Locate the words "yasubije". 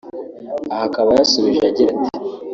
1.19-1.63